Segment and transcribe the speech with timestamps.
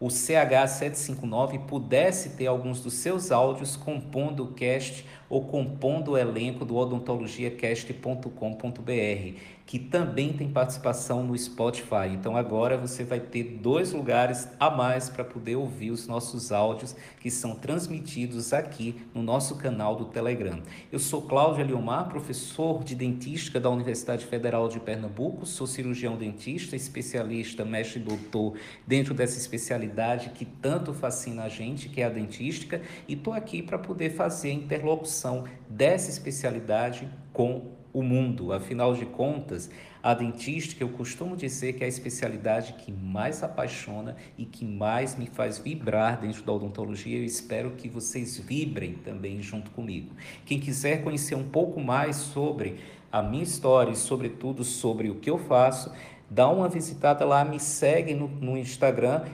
[0.00, 6.64] o CH759 pudesse ter alguns dos seus áudios compondo o cast ou compondo o elenco
[6.64, 9.38] do odontologiacast.com.br
[9.70, 12.08] que também tem participação no Spotify.
[12.12, 16.96] Então agora você vai ter dois lugares a mais para poder ouvir os nossos áudios
[17.20, 20.60] que são transmitidos aqui no nosso canal do Telegram.
[20.90, 26.74] Eu sou Cláudio Eliomar, professor de dentística da Universidade Federal de Pernambuco, sou cirurgião dentista,
[26.74, 32.10] especialista, mestre e doutor dentro dessa especialidade que tanto fascina a gente, que é a
[32.10, 38.52] dentística, e estou aqui para poder fazer a interlocução dessa especialidade com o mundo.
[38.52, 39.70] Afinal de contas,
[40.02, 45.16] a dentística eu costumo dizer que é a especialidade que mais apaixona e que mais
[45.16, 47.18] me faz vibrar dentro da odontologia.
[47.18, 50.14] Eu espero que vocês vibrem também junto comigo.
[50.46, 52.76] Quem quiser conhecer um pouco mais sobre
[53.12, 55.92] a minha história e, sobretudo, sobre o que eu faço,
[56.30, 59.24] dá uma visitada lá, me segue no, no Instagram,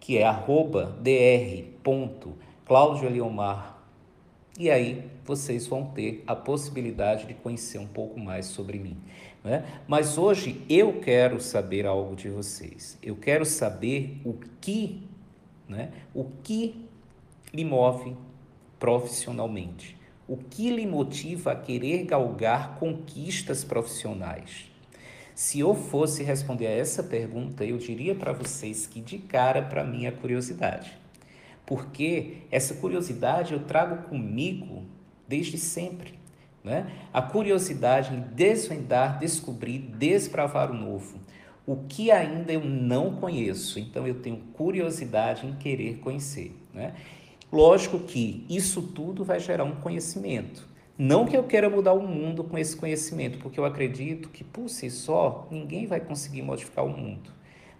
[0.00, 3.80] que é arroba dr.claudioleomar
[4.60, 8.96] e aí vocês vão ter a possibilidade de conhecer um pouco mais sobre mim.
[9.44, 9.64] Né?
[9.86, 12.98] Mas hoje eu quero saber algo de vocês.
[13.00, 15.06] Eu quero saber o que,
[15.68, 15.92] né?
[16.12, 16.84] o que
[17.54, 18.16] lhe move
[18.76, 19.96] profissionalmente.
[20.26, 24.68] O que lhe motiva a querer galgar conquistas profissionais?
[25.32, 29.84] Se eu fosse responder a essa pergunta, eu diria para vocês que de cara para
[29.84, 31.00] mim é curiosidade
[31.70, 34.82] porque essa curiosidade eu trago comigo
[35.30, 36.18] desde sempre.
[36.64, 36.90] Né?
[37.14, 41.20] A curiosidade em desvendar, descobrir, desbravar o novo.
[41.64, 46.52] O que ainda eu não conheço, então eu tenho curiosidade em querer conhecer.
[46.74, 46.94] Né?
[47.52, 50.68] Lógico que isso tudo vai gerar um conhecimento.
[50.98, 54.68] Não que eu queira mudar o mundo com esse conhecimento, porque eu acredito que por
[54.68, 57.30] si só ninguém vai conseguir modificar o mundo.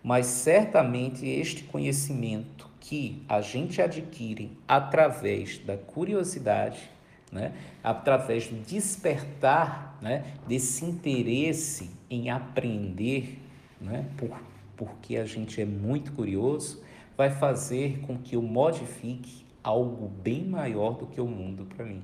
[0.02, 6.90] Mas certamente este conhecimento que a gente adquire através da curiosidade,
[7.30, 7.52] né?
[7.82, 10.34] através do despertar né?
[10.46, 13.40] desse interesse em aprender,
[13.80, 14.06] né?
[14.16, 14.36] Por,
[14.76, 16.82] porque a gente é muito curioso,
[17.16, 22.02] vai fazer com que eu modifique algo bem maior do que o mundo para mim,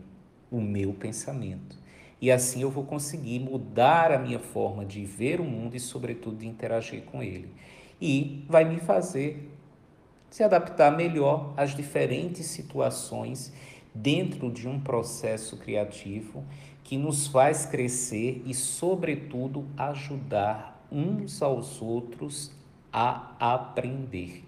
[0.50, 1.76] o meu pensamento.
[2.20, 6.36] E assim eu vou conseguir mudar a minha forma de ver o mundo e, sobretudo,
[6.36, 7.50] de interagir com ele.
[8.00, 9.50] E vai me fazer
[10.30, 13.52] se adaptar melhor às diferentes situações
[14.00, 16.44] dentro de um processo criativo
[16.84, 22.52] que nos faz crescer e, sobretudo, ajudar uns aos outros
[22.92, 24.44] a aprender.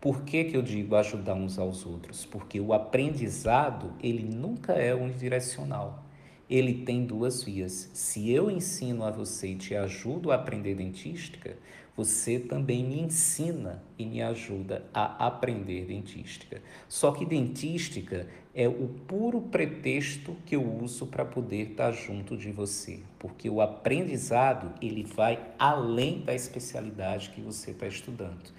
[0.00, 2.24] Por que, que eu digo ajudar uns aos outros?
[2.24, 6.04] Porque o aprendizado, ele nunca é unidirecional.
[6.48, 7.90] Ele tem duas vias.
[7.92, 11.56] Se eu ensino a você e te ajudo a aprender dentística,
[11.98, 16.62] você também me ensina e me ajuda a aprender dentística.
[16.88, 22.52] Só que dentística é o puro pretexto que eu uso para poder estar junto de
[22.52, 28.52] você, porque o aprendizado ele vai além da especialidade que você está estudando.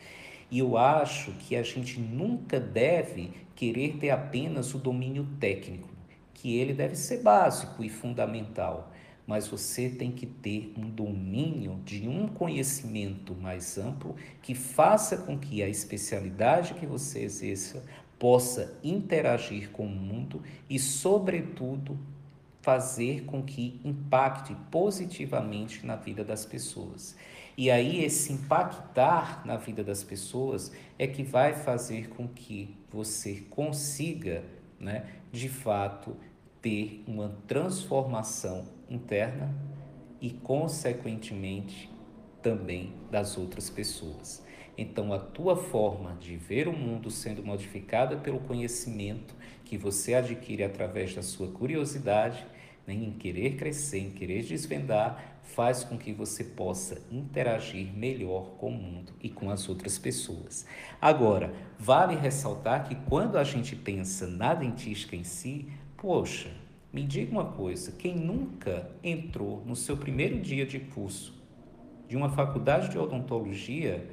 [0.51, 5.87] E eu acho que a gente nunca deve querer ter apenas o domínio técnico,
[6.39, 8.91] que ele deve ser básico e fundamental
[9.29, 15.37] mas você tem que ter um domínio de um conhecimento mais amplo que faça com
[15.37, 17.83] que a especialidade que você exerça
[18.17, 21.95] possa interagir com o mundo e, sobretudo,
[22.63, 27.15] fazer com que impacte positivamente na vida das pessoas.
[27.55, 33.43] E aí, esse impactar na vida das pessoas é que vai fazer com que você
[33.51, 34.43] consiga,
[34.79, 36.17] né, de fato,
[36.61, 39.53] ter uma transformação interna
[40.21, 41.89] e, consequentemente,
[42.41, 44.43] também das outras pessoas.
[44.77, 49.35] Então, a tua forma de ver o mundo sendo modificada pelo conhecimento
[49.65, 52.45] que você adquire através da sua curiosidade,
[52.87, 58.69] né, em querer crescer, em querer desvendar, faz com que você possa interagir melhor com
[58.69, 60.65] o mundo e com as outras pessoas.
[61.01, 65.67] Agora, vale ressaltar que quando a gente pensa na dentística em si,
[66.01, 66.49] poxa,
[66.91, 71.33] me diga uma coisa: quem nunca entrou no seu primeiro dia de curso
[72.07, 74.09] de uma faculdade de odontologia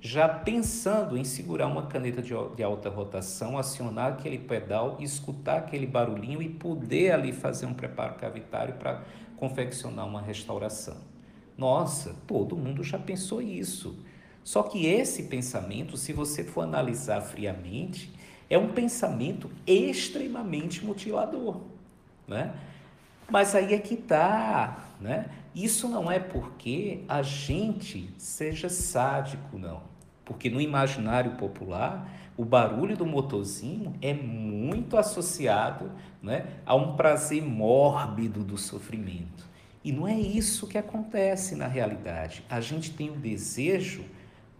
[0.00, 6.40] já pensando em segurar uma caneta de, alta rotação, acionar aquele pedal, escutar aquele barulhinho
[6.40, 9.02] e poder ali fazer um preparo cavitário para
[9.36, 10.98] confeccionar uma restauração.
[11.56, 13.98] Nossa, todo mundo já pensou isso.
[14.44, 18.12] Só que esse pensamento, se você for analisar friamente,
[18.50, 21.60] é um pensamento extremamente mutilador,
[22.26, 22.54] né?
[23.30, 25.26] Mas aí é que tá, né?
[25.54, 29.82] Isso não é porque a gente seja sádico, não.
[30.24, 35.90] Porque no imaginário popular, o barulho do motorzinho é muito associado
[36.22, 39.48] né, a um prazer mórbido do sofrimento.
[39.82, 42.44] E não é isso que acontece na realidade.
[42.48, 44.04] A gente tem o desejo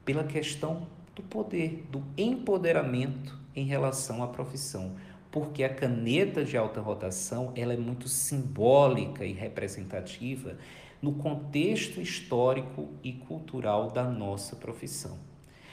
[0.05, 4.97] pela questão do poder, do empoderamento em relação à profissão
[5.31, 10.57] porque a caneta de alta rotação ela é muito simbólica e representativa
[11.01, 15.19] no contexto histórico e cultural da nossa profissão.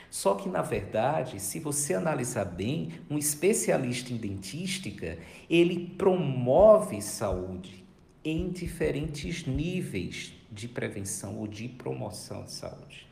[0.08, 5.18] Só que, na verdade, se você analisar bem, um especialista em dentística,
[5.50, 7.84] ele promove saúde
[8.24, 13.05] em diferentes níveis de prevenção ou de promoção de saúde.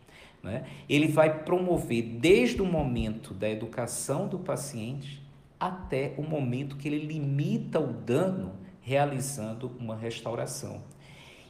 [0.44, 0.66] Né?
[0.86, 5.22] Ele vai promover desde o momento da educação do paciente
[5.58, 8.52] até o momento que ele limita o dano
[8.82, 10.82] realizando uma restauração.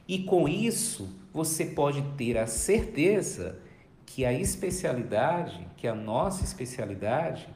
[0.06, 3.58] E com isso, você pode ter a certeza
[4.06, 7.48] que a especialidade, que a nossa especialidade,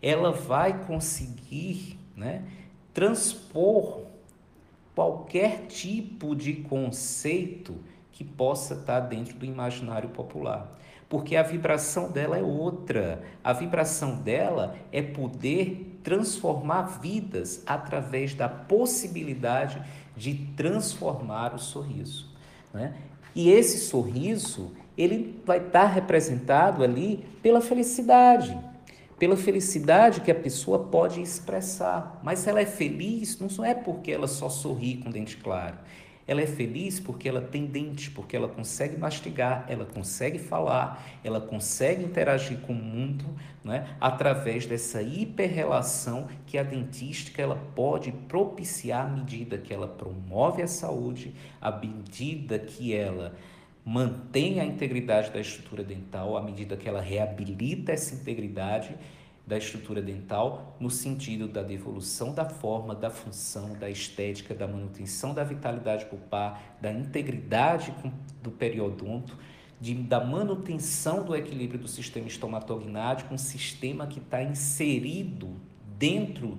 [0.00, 2.44] ela vai conseguir né,
[2.92, 4.02] transpor
[4.94, 7.74] qualquer tipo de conceito
[8.14, 10.72] que possa estar dentro do imaginário popular.
[11.08, 13.22] Porque a vibração dela é outra.
[13.42, 19.82] A vibração dela é poder transformar vidas através da possibilidade
[20.16, 22.30] de transformar o sorriso.
[22.72, 22.94] Né?
[23.34, 28.56] E esse sorriso, ele vai estar representado ali pela felicidade,
[29.18, 32.20] pela felicidade que a pessoa pode expressar.
[32.22, 35.76] Mas ela é feliz não é porque ela só sorri com dente claro.
[36.26, 41.40] Ela é feliz porque ela tem dente, porque ela consegue mastigar, ela consegue falar, ela
[41.40, 43.26] consegue interagir com o mundo
[43.62, 50.62] né, através dessa hiperrelação que a dentística ela pode propiciar à medida que ela promove
[50.62, 53.34] a saúde, à medida que ela
[53.84, 58.96] mantém a integridade da estrutura dental, à medida que ela reabilita essa integridade
[59.46, 65.34] da estrutura dental no sentido da devolução da forma, da função, da estética, da manutenção
[65.34, 67.92] da vitalidade pulpar, da integridade
[68.42, 69.36] do periodonto,
[69.80, 75.50] de, da manutenção do equilíbrio do sistema estomatognático, um sistema que está inserido
[75.98, 76.58] dentro,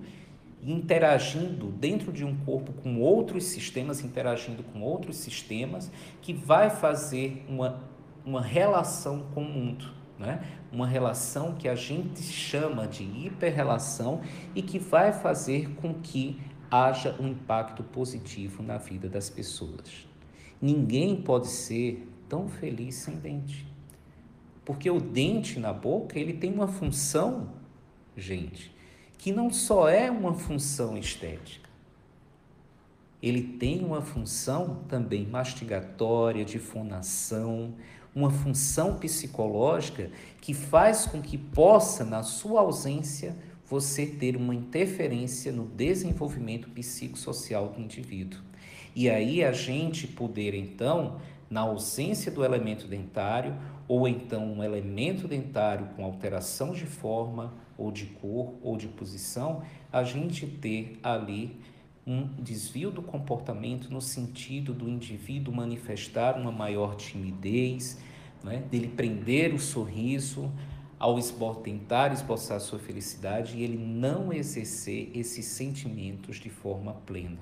[0.62, 5.92] interagindo dentro de um corpo com outros sistemas, interagindo com outros sistemas,
[6.22, 7.84] que vai fazer uma,
[8.24, 10.46] uma relação com o mundo né?
[10.72, 14.22] uma relação que a gente chama de hiperrelação
[14.54, 20.08] e que vai fazer com que haja um impacto positivo na vida das pessoas.
[20.62, 23.66] Ninguém pode ser tão feliz sem dente.
[24.64, 27.52] Porque o dente na boca, ele tem uma função,
[28.18, 28.76] gente,
[29.18, 31.70] que não só é uma função estética.
[33.22, 37.74] Ele tem uma função também mastigatória, de fonação,
[38.16, 43.36] uma função psicológica que faz com que possa, na sua ausência,
[43.68, 48.40] você ter uma interferência no desenvolvimento psicossocial do indivíduo.
[48.96, 51.18] E aí a gente poder, então,
[51.50, 53.54] na ausência do elemento dentário,
[53.88, 59.62] ou então um elemento dentário com alteração de forma, ou de cor, ou de posição,
[59.92, 61.60] a gente ter ali
[62.08, 67.98] um desvio do comportamento no sentido do indivíduo manifestar uma maior timidez,
[68.44, 68.64] né?
[68.70, 70.52] dele prender o sorriso
[71.00, 77.40] ao esbo tentar esboçar sua felicidade e ele não exercer esses sentimentos de forma plena.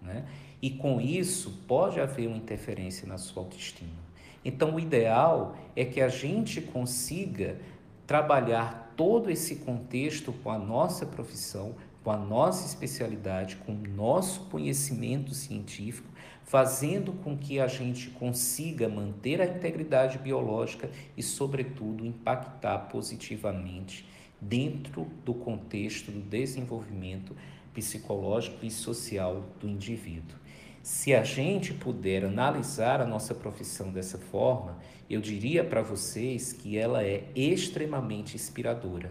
[0.00, 0.24] Né?
[0.60, 4.04] E com isso pode haver uma interferência na sua autoestima.
[4.44, 7.58] Então, o ideal é que a gente consiga
[8.06, 14.42] trabalhar todo esse contexto com a nossa profissão, com a nossa especialidade, com o nosso
[14.50, 16.06] conhecimento científico,
[16.44, 24.06] fazendo com que a gente consiga manter a integridade biológica e, sobretudo, impactar positivamente
[24.38, 27.34] dentro do contexto do desenvolvimento
[27.72, 30.36] psicológico e social do indivíduo.
[30.82, 34.76] Se a gente puder analisar a nossa profissão dessa forma,
[35.08, 39.10] eu diria para vocês que ela é extremamente inspiradora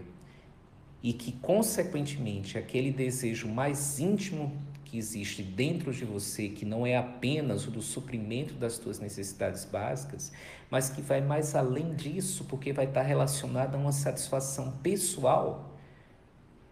[1.04, 4.50] e que, consequentemente, aquele desejo mais íntimo
[4.86, 9.66] que existe dentro de você, que não é apenas o do suprimento das suas necessidades
[9.66, 10.32] básicas,
[10.70, 15.74] mas que vai mais além disso, porque vai estar relacionado a uma satisfação pessoal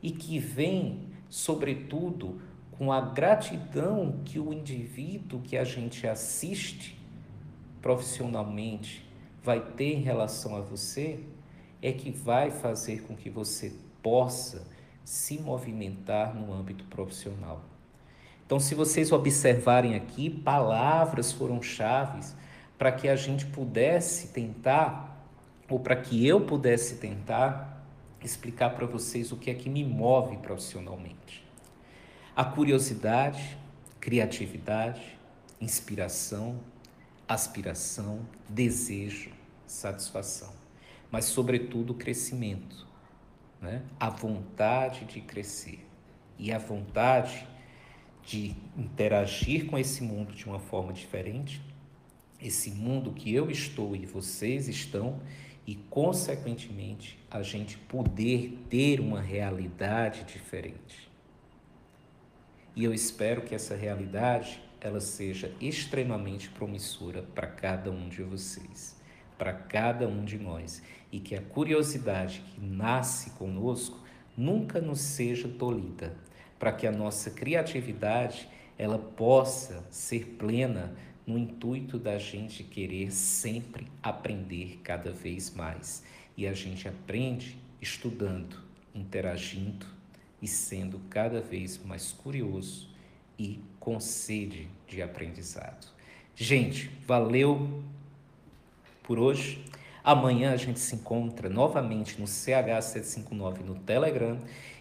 [0.03, 6.99] e que vem, sobretudo, com a gratidão que o indivíduo que a gente assiste
[7.83, 9.07] profissionalmente
[9.45, 11.21] vai ter em relação a você,
[11.83, 14.67] é que vai fazer com que você possa
[15.05, 17.63] se movimentar no âmbito profissional.
[18.45, 22.37] Então, se vocês observarem aqui, palavras foram chaves
[22.77, 25.25] para que a gente pudesse tentar,
[25.69, 27.83] ou para que eu pudesse tentar,
[28.23, 31.45] explicar para vocês o que é que me move profissionalmente.
[32.37, 33.57] A curiosidade,
[34.01, 35.19] criatividade,
[35.61, 36.61] inspiração,
[37.27, 39.31] aspiração, desejo,
[39.67, 40.53] satisfação,
[41.11, 42.87] mas, sobretudo, o crescimento,
[43.63, 43.83] né?
[43.99, 45.87] a vontade de crescer
[46.39, 47.47] e a vontade
[48.25, 51.63] de interagir com esse mundo de uma forma diferente,
[52.41, 55.21] esse mundo que eu estou e vocês estão,
[55.65, 61.09] e, consequentemente, a gente poder ter uma realidade diferente.
[62.75, 69.01] E eu espero que essa realidade ela seja extremamente promissora para cada um de vocês,
[69.39, 74.01] para cada um de nós, e que a curiosidade que nasce conosco
[74.37, 76.17] nunca nos seja tolhida,
[76.59, 83.87] para que a nossa criatividade ela possa ser plena no intuito da gente querer sempre
[84.03, 86.03] aprender cada vez mais.
[86.37, 88.57] E a gente aprende estudando,
[88.95, 89.87] interagindo,
[90.43, 92.91] e sendo cada vez mais curioso
[93.39, 95.87] e com sede de aprendizado.
[96.35, 97.83] Gente, valeu
[99.05, 99.65] por hoje.
[100.05, 104.39] Amanhã a gente se encontra novamente no CH759 no Telegram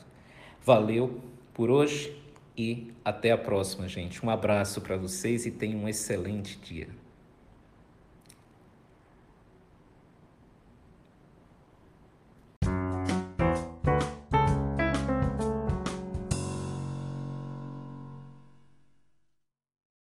[0.64, 1.22] Valeu
[1.54, 2.27] por hoje
[2.58, 4.26] e até a próxima, gente.
[4.26, 6.90] Um abraço para vocês e tenham um excelente dia.